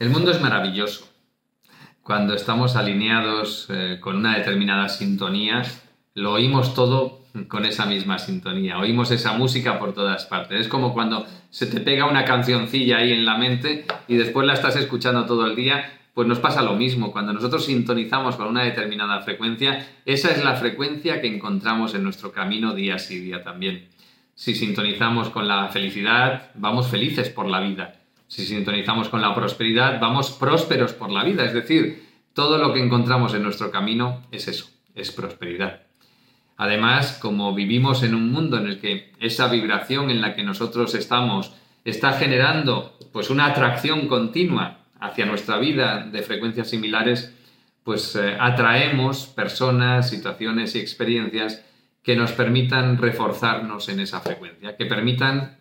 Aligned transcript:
El 0.00 0.08
mundo 0.08 0.30
es 0.30 0.40
maravilloso. 0.40 1.06
Cuando 2.02 2.32
estamos 2.32 2.74
alineados 2.74 3.66
eh, 3.68 3.98
con 4.00 4.16
una 4.16 4.38
determinada 4.38 4.88
sintonía, 4.88 5.62
lo 6.14 6.32
oímos 6.32 6.74
todo 6.74 7.26
con 7.48 7.66
esa 7.66 7.84
misma 7.84 8.18
sintonía. 8.18 8.78
Oímos 8.78 9.10
esa 9.10 9.34
música 9.34 9.78
por 9.78 9.92
todas 9.92 10.24
partes. 10.24 10.62
Es 10.62 10.68
como 10.68 10.94
cuando 10.94 11.26
se 11.50 11.66
te 11.66 11.80
pega 11.80 12.06
una 12.06 12.24
cancioncilla 12.24 12.96
ahí 12.96 13.12
en 13.12 13.26
la 13.26 13.36
mente 13.36 13.84
y 14.08 14.16
después 14.16 14.46
la 14.46 14.54
estás 14.54 14.74
escuchando 14.76 15.26
todo 15.26 15.44
el 15.44 15.54
día. 15.54 16.00
Pues 16.14 16.26
nos 16.26 16.38
pasa 16.38 16.62
lo 16.62 16.76
mismo. 16.76 17.12
Cuando 17.12 17.34
nosotros 17.34 17.66
sintonizamos 17.66 18.36
con 18.36 18.46
una 18.46 18.64
determinada 18.64 19.20
frecuencia, 19.20 19.86
esa 20.06 20.30
es 20.30 20.42
la 20.42 20.54
frecuencia 20.54 21.20
que 21.20 21.26
encontramos 21.26 21.94
en 21.94 22.04
nuestro 22.04 22.32
camino 22.32 22.72
día 22.72 22.98
sí 22.98 23.18
día 23.18 23.44
también. 23.44 23.88
Si 24.34 24.54
sintonizamos 24.54 25.28
con 25.28 25.46
la 25.46 25.68
felicidad, 25.68 26.52
vamos 26.54 26.88
felices 26.88 27.28
por 27.28 27.50
la 27.50 27.60
vida. 27.60 27.99
Si 28.30 28.46
sintonizamos 28.46 29.08
con 29.08 29.20
la 29.20 29.34
prosperidad, 29.34 29.98
vamos 29.98 30.30
prósperos 30.30 30.92
por 30.92 31.10
la 31.10 31.24
vida. 31.24 31.44
Es 31.44 31.52
decir, 31.52 32.06
todo 32.32 32.58
lo 32.58 32.72
que 32.72 32.80
encontramos 32.80 33.34
en 33.34 33.42
nuestro 33.42 33.72
camino 33.72 34.22
es 34.30 34.46
eso, 34.46 34.70
es 34.94 35.10
prosperidad. 35.10 35.82
Además, 36.56 37.18
como 37.20 37.52
vivimos 37.56 38.04
en 38.04 38.14
un 38.14 38.30
mundo 38.30 38.56
en 38.56 38.68
el 38.68 38.80
que 38.80 39.10
esa 39.18 39.48
vibración 39.48 40.10
en 40.10 40.20
la 40.20 40.36
que 40.36 40.44
nosotros 40.44 40.94
estamos 40.94 41.52
está 41.84 42.12
generando 42.12 42.96
pues 43.12 43.30
una 43.30 43.46
atracción 43.46 44.06
continua 44.06 44.78
hacia 45.00 45.26
nuestra 45.26 45.58
vida 45.58 46.06
de 46.06 46.22
frecuencias 46.22 46.70
similares, 46.70 47.34
pues 47.82 48.14
eh, 48.14 48.36
atraemos 48.38 49.26
personas, 49.26 50.08
situaciones 50.08 50.76
y 50.76 50.78
experiencias 50.78 51.64
que 52.04 52.14
nos 52.14 52.30
permitan 52.30 52.96
reforzarnos 52.96 53.88
en 53.88 53.98
esa 53.98 54.20
frecuencia, 54.20 54.76
que 54.76 54.86
permitan 54.86 55.58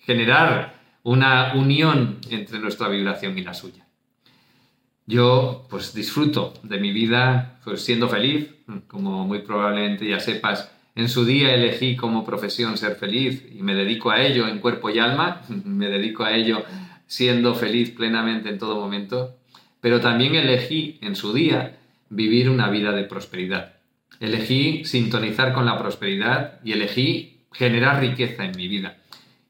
generar 0.00 0.79
una 1.02 1.54
unión 1.54 2.18
entre 2.30 2.58
nuestra 2.58 2.88
vibración 2.88 3.38
y 3.38 3.42
la 3.42 3.54
suya. 3.54 3.86
Yo 5.06 5.66
pues 5.68 5.94
disfruto 5.94 6.54
de 6.62 6.78
mi 6.78 6.92
vida 6.92 7.58
pues, 7.64 7.82
siendo 7.82 8.08
feliz, 8.08 8.48
como 8.86 9.26
muy 9.26 9.40
probablemente 9.40 10.08
ya 10.08 10.20
sepas, 10.20 10.70
en 10.94 11.08
su 11.08 11.24
día 11.24 11.54
elegí 11.54 11.96
como 11.96 12.24
profesión 12.24 12.76
ser 12.76 12.96
feliz 12.96 13.44
y 13.52 13.62
me 13.62 13.74
dedico 13.74 14.10
a 14.10 14.22
ello 14.22 14.46
en 14.46 14.58
cuerpo 14.58 14.90
y 14.90 14.98
alma, 14.98 15.42
me 15.48 15.88
dedico 15.88 16.24
a 16.24 16.34
ello 16.34 16.62
siendo 17.06 17.54
feliz 17.54 17.90
plenamente 17.90 18.50
en 18.50 18.58
todo 18.58 18.76
momento, 18.76 19.36
pero 19.80 20.00
también 20.00 20.34
elegí 20.34 20.98
en 21.00 21.16
su 21.16 21.32
día 21.32 21.78
vivir 22.08 22.50
una 22.50 22.70
vida 22.70 22.92
de 22.92 23.04
prosperidad. 23.04 23.74
Elegí 24.20 24.84
sintonizar 24.84 25.54
con 25.54 25.64
la 25.64 25.78
prosperidad 25.78 26.60
y 26.62 26.72
elegí 26.72 27.38
generar 27.52 28.00
riqueza 28.00 28.44
en 28.44 28.56
mi 28.56 28.68
vida. 28.68 28.99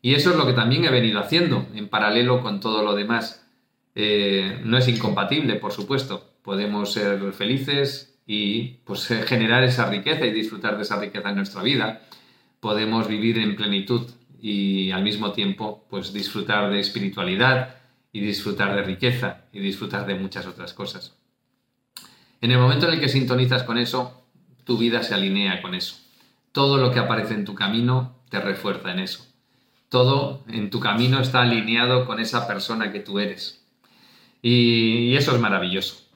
Y 0.02 0.14
eso 0.14 0.30
es 0.30 0.36
lo 0.36 0.46
que 0.46 0.52
también 0.52 0.84
he 0.84 0.90
venido 0.90 1.20
haciendo 1.20 1.66
en 1.74 1.88
paralelo 1.88 2.42
con 2.42 2.60
todo 2.60 2.82
lo 2.82 2.94
demás. 2.94 3.46
Eh, 3.94 4.60
no 4.64 4.78
es 4.78 4.88
incompatible, 4.88 5.56
por 5.56 5.72
supuesto. 5.72 6.36
Podemos 6.42 6.92
ser 6.92 7.32
felices 7.32 8.18
y 8.26 8.78
pues, 8.84 9.06
generar 9.26 9.62
esa 9.64 9.90
riqueza 9.90 10.26
y 10.26 10.32
disfrutar 10.32 10.76
de 10.76 10.82
esa 10.82 10.98
riqueza 10.98 11.30
en 11.30 11.36
nuestra 11.36 11.62
vida. 11.62 12.02
Podemos 12.60 13.08
vivir 13.08 13.38
en 13.38 13.56
plenitud 13.56 14.08
y 14.40 14.90
al 14.90 15.02
mismo 15.02 15.32
tiempo 15.32 15.86
pues, 15.90 16.12
disfrutar 16.12 16.70
de 16.70 16.80
espiritualidad 16.80 17.76
y 18.12 18.20
disfrutar 18.20 18.74
de 18.74 18.82
riqueza 18.82 19.44
y 19.52 19.60
disfrutar 19.60 20.06
de 20.06 20.14
muchas 20.14 20.46
otras 20.46 20.72
cosas. 20.72 21.16
En 22.40 22.50
el 22.50 22.58
momento 22.58 22.88
en 22.88 22.94
el 22.94 23.00
que 23.00 23.08
sintonizas 23.08 23.64
con 23.64 23.76
eso, 23.76 24.24
tu 24.64 24.78
vida 24.78 25.02
se 25.02 25.14
alinea 25.14 25.60
con 25.60 25.74
eso. 25.74 25.96
Todo 26.52 26.78
lo 26.78 26.90
que 26.90 26.98
aparece 26.98 27.34
en 27.34 27.44
tu 27.44 27.54
camino 27.54 28.16
te 28.30 28.40
refuerza 28.40 28.92
en 28.92 29.00
eso. 29.00 29.29
Todo 29.90 30.44
en 30.48 30.70
tu 30.70 30.80
camino 30.80 31.20
está 31.20 31.42
alineado 31.42 32.06
con 32.06 32.20
esa 32.20 32.46
persona 32.46 32.92
que 32.92 33.00
tú 33.00 33.18
eres. 33.18 33.60
Y, 34.40 35.14
eso 35.16 35.34
es 35.34 35.40
maravilloso. 35.40 36.06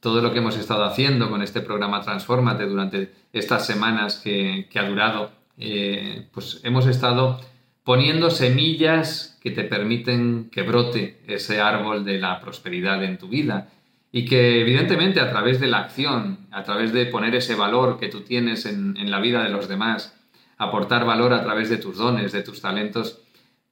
Todo 0.00 0.20
lo 0.20 0.32
que 0.32 0.38
hemos 0.38 0.56
estado 0.56 0.84
haciendo 0.84 1.30
con 1.30 1.42
este 1.42 1.60
programa 1.60 2.02
Transformate 2.02 2.66
durante 2.66 3.12
estas 3.32 3.66
semanas 3.66 4.20
que, 4.22 4.68
ha 4.74 4.82
durado, 4.84 5.32
eh, 5.58 6.28
pues 6.32 6.60
hemos 6.62 6.86
estado 6.86 7.40
poniendo 7.84 8.30
semillas 8.30 9.38
que 9.42 9.50
te 9.50 9.64
permiten 9.64 10.50
que 10.52 10.62
brote 10.62 11.20
ese 11.26 11.60
árbol 11.60 12.04
de 12.04 12.18
la 12.18 12.40
prosperidad 12.40 13.02
en 13.02 13.18
tu 13.18 13.28
vida 13.28 13.70
y 14.12 14.26
que 14.26 14.60
evidentemente 14.60 15.20
a 15.20 15.30
través 15.30 15.58
de 15.58 15.68
la 15.68 15.78
acción, 15.78 16.46
a 16.50 16.62
través 16.64 16.92
de 16.92 17.06
poner 17.06 17.34
ese 17.34 17.54
valor 17.54 17.98
que 17.98 18.08
tú 18.08 18.20
tienes 18.20 18.66
en, 18.66 18.96
en, 18.98 19.10
la 19.10 19.20
vida 19.20 19.42
de 19.42 19.48
los 19.48 19.68
demás, 19.68 20.14
aportar 20.58 21.06
valor 21.06 21.32
a 21.32 21.42
través 21.42 21.70
de 21.70 21.78
tus 21.78 21.96
dones, 21.96 22.30
de 22.30 22.42
tus 22.42 22.60
talentos, 22.60 23.21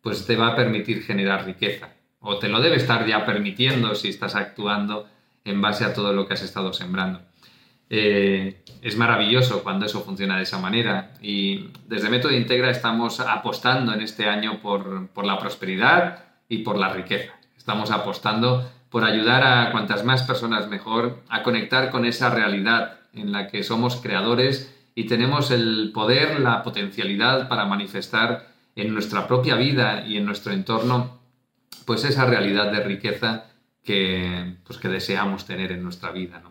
pues 0.00 0.26
te 0.26 0.36
va 0.36 0.48
a 0.48 0.56
permitir 0.56 1.02
generar 1.02 1.44
riqueza 1.44 1.90
o 2.20 2.38
te 2.38 2.48
lo 2.48 2.60
debe 2.60 2.76
estar 2.76 3.06
ya 3.06 3.24
permitiendo 3.24 3.94
si 3.94 4.08
estás 4.08 4.34
actuando 4.34 5.08
en 5.44 5.60
base 5.60 5.84
a 5.84 5.94
todo 5.94 6.12
lo 6.12 6.26
que 6.26 6.34
has 6.34 6.42
estado 6.42 6.72
sembrando. 6.72 7.22
Eh, 7.88 8.62
es 8.82 8.96
maravilloso 8.96 9.64
cuando 9.64 9.86
eso 9.86 10.02
funciona 10.02 10.36
de 10.36 10.44
esa 10.44 10.58
manera 10.58 11.14
y 11.20 11.70
desde 11.88 12.08
Método 12.08 12.32
Integra 12.32 12.70
estamos 12.70 13.18
apostando 13.18 13.92
en 13.92 14.00
este 14.00 14.28
año 14.28 14.60
por, 14.60 15.08
por 15.08 15.26
la 15.26 15.38
prosperidad 15.38 16.24
y 16.48 16.58
por 16.58 16.78
la 16.78 16.90
riqueza. 16.90 17.32
Estamos 17.56 17.90
apostando 17.90 18.70
por 18.90 19.04
ayudar 19.04 19.42
a 19.44 19.72
cuantas 19.72 20.04
más 20.04 20.22
personas 20.22 20.68
mejor 20.68 21.22
a 21.28 21.42
conectar 21.42 21.90
con 21.90 22.04
esa 22.04 22.30
realidad 22.30 22.98
en 23.12 23.32
la 23.32 23.48
que 23.48 23.62
somos 23.62 23.96
creadores 23.96 24.74
y 24.94 25.04
tenemos 25.04 25.50
el 25.50 25.90
poder, 25.92 26.40
la 26.40 26.62
potencialidad 26.62 27.48
para 27.48 27.64
manifestar 27.64 28.49
en 28.76 28.92
nuestra 28.92 29.26
propia 29.26 29.56
vida 29.56 30.06
y 30.06 30.16
en 30.16 30.24
nuestro 30.24 30.52
entorno 30.52 31.20
pues 31.84 32.04
esa 32.04 32.24
realidad 32.24 32.70
de 32.70 32.80
riqueza 32.84 33.44
que, 33.82 34.56
pues 34.64 34.78
que 34.78 34.88
deseamos 34.88 35.46
tener 35.46 35.72
en 35.72 35.82
nuestra 35.82 36.10
vida. 36.12 36.42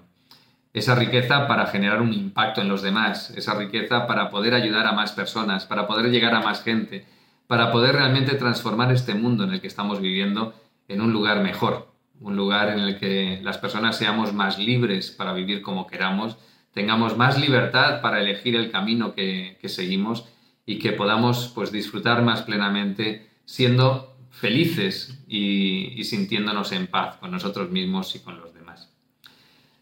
Esa 0.74 0.96
riqueza 0.96 1.47
para 1.47 1.68
generar 1.68 2.02
un 2.02 2.13
impacto 2.13 2.62
en 2.62 2.69
los 2.69 2.81
demás, 2.81 3.31
esa 3.31 3.56
riqueza 3.56 4.06
para 4.07 4.30
poder 4.30 4.53
ayudar 4.53 4.85
a 4.85 4.91
más 4.91 5.13
personas, 5.13 5.66
para 5.66 5.88
poder 5.88 6.12
llegar 6.12 6.35
a 6.35 6.41
más 6.41 6.63
gente, 6.63 7.06
para 7.47 7.72
poder 7.72 7.96
realmente 7.96 8.36
transformar 8.36 8.91
este 8.91 9.16
mundo 9.16 9.44
en 9.44 9.53
el 9.53 9.62
que 9.62 9.68
estamos 9.68 10.01
viviendo 10.01 10.53
en 10.88 11.01
un 11.01 11.12
lugar 11.12 11.41
mejor, 11.41 11.91
un 12.19 12.36
lugar 12.36 12.69
en 12.69 12.80
el 12.80 13.00
que 13.00 13.40
las 13.41 13.57
personas 13.57 13.97
seamos 13.97 14.34
más 14.34 14.59
libres 14.59 15.12
para 15.12 15.34
vivir 15.34 15.62
como 15.62 15.88
queramos, 15.88 16.38
tengamos 16.74 17.18
más 17.18 17.40
libertad 17.40 18.01
para 18.01 18.22
elegir 18.22 18.56
el 18.56 18.72
camino 18.72 19.13
que, 19.13 19.57
seguimos 19.66 20.25
y 20.69 20.78
que 20.78 20.91
podamos 20.91 21.52
pues, 21.56 21.72
disfrutar 21.72 22.22
más 22.22 22.44
plenamente 22.44 23.28
siendo 23.44 24.16
felices 24.30 25.19
y, 25.28 26.03
sintiéndonos 26.03 26.72
en 26.74 26.85
paz 26.85 27.16
con 27.16 27.31
nosotros 27.31 27.72
mismos 27.72 28.16
y 28.16 28.19
con 28.19 28.40
los 28.40 28.53
demás. 28.53 28.88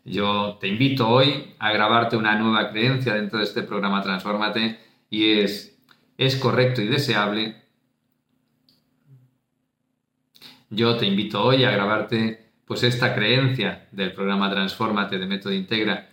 Yo 0.05 0.57
te 0.61 0.69
invito 0.69 1.09
hoy 1.09 1.53
a 1.59 1.73
grabarte 1.73 2.15
una 2.15 2.39
nueva 2.39 2.69
creencia 2.69 3.15
dentro 3.15 3.39
de 3.39 3.43
este 3.43 3.63
programa 3.63 4.01
Transformate 4.01 4.79
y 5.09 5.31
es, 5.31 5.77
es 6.17 6.37
correcto 6.37 6.81
y 6.81 6.87
deseable. 6.87 7.63
Yo 10.69 10.95
te 10.95 11.05
invito 11.05 11.43
hoy 11.43 11.65
a 11.65 11.71
grabarte 11.71 12.53
pues 12.63 12.83
esta 12.83 13.13
creencia 13.13 13.89
del 13.91 14.13
programa 14.13 14.49
Transformate 14.49 15.19
de 15.19 15.25
Método 15.25 15.51
Integra. 15.51 16.07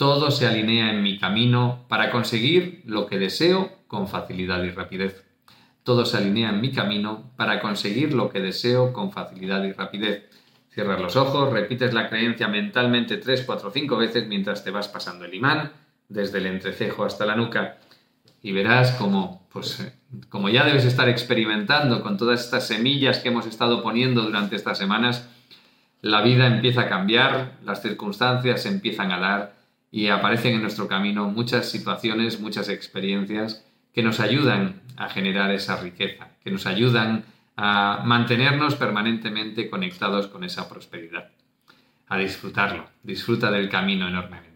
Todo 0.00 0.30
se 0.30 0.46
alinea 0.46 0.92
en 0.92 1.02
mi 1.02 1.18
camino 1.18 1.84
para 1.86 2.10
conseguir 2.10 2.80
lo 2.86 3.04
que 3.04 3.18
deseo 3.18 3.82
con 3.86 4.08
facilidad 4.08 4.62
y 4.62 4.70
rapidez. 4.70 5.26
Todo 5.82 6.06
se 6.06 6.16
alinea 6.16 6.48
en 6.48 6.62
mi 6.62 6.72
camino 6.72 7.30
para 7.36 7.60
conseguir 7.60 8.14
lo 8.14 8.30
que 8.30 8.40
deseo 8.40 8.94
con 8.94 9.12
facilidad 9.12 9.62
y 9.64 9.72
rapidez. 9.72 10.24
Cierras 10.70 11.02
los 11.02 11.16
ojos, 11.16 11.52
repites 11.52 11.92
la 11.92 12.08
creencia 12.08 12.48
mentalmente 12.48 13.18
3, 13.18 13.42
4, 13.44 13.70
5 13.70 13.96
veces 13.98 14.26
mientras 14.26 14.64
te 14.64 14.70
vas 14.70 14.88
pasando 14.88 15.26
el 15.26 15.34
imán 15.34 15.70
desde 16.08 16.38
el 16.38 16.46
entrecejo 16.46 17.04
hasta 17.04 17.26
la 17.26 17.36
nuca. 17.36 17.76
Y 18.40 18.52
verás 18.52 18.92
como, 18.92 19.46
pues, 19.52 19.80
eh, 19.80 19.92
como 20.30 20.48
ya 20.48 20.64
debes 20.64 20.86
estar 20.86 21.10
experimentando 21.10 22.02
con 22.02 22.16
todas 22.16 22.42
estas 22.42 22.66
semillas 22.66 23.18
que 23.18 23.28
hemos 23.28 23.44
estado 23.44 23.82
poniendo 23.82 24.22
durante 24.22 24.56
estas 24.56 24.78
semanas, 24.78 25.28
la 26.00 26.22
vida 26.22 26.46
empieza 26.46 26.80
a 26.80 26.88
cambiar, 26.88 27.58
las 27.62 27.82
circunstancias 27.82 28.64
empiezan 28.64 29.12
a 29.12 29.18
dar 29.18 29.59
y 29.90 30.08
aparecen 30.08 30.54
en 30.54 30.62
nuestro 30.62 30.88
camino 30.88 31.28
muchas 31.28 31.68
situaciones, 31.68 32.40
muchas 32.40 32.68
experiencias 32.68 33.64
que 33.92 34.02
nos 34.02 34.20
ayudan 34.20 34.82
a 34.96 35.08
generar 35.08 35.50
esa 35.50 35.80
riqueza, 35.80 36.28
que 36.44 36.50
nos 36.50 36.66
ayudan 36.66 37.24
a 37.56 38.02
mantenernos 38.04 38.76
permanentemente 38.76 39.68
conectados 39.68 40.28
con 40.28 40.44
esa 40.44 40.68
prosperidad, 40.68 41.30
a 42.08 42.16
disfrutarlo. 42.18 42.86
Disfruta 43.02 43.50
del 43.50 43.68
camino 43.68 44.08
enormemente. 44.08 44.49